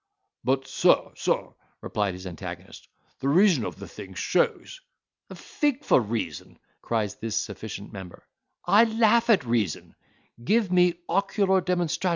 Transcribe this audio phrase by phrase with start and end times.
[0.43, 1.49] "But sir, sir,"
[1.81, 2.87] replied his antagonist,
[3.19, 4.81] "the reason of the thing shows—"
[5.29, 8.27] "A fig for reason," cries this sufficient member;
[8.65, 9.93] "I laugh at reason;
[10.43, 12.09] give me ocular demonstratio."